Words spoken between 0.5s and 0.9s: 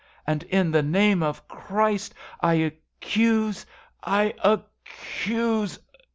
the